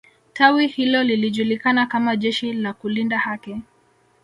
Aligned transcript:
tawi 0.33 0.67
hilo 0.67 1.03
lilijulikana 1.03 1.85
kama 1.85 2.15
jeshi 2.15 2.53
la 2.53 2.73
kulinda 2.73 3.17
haki 3.19 3.57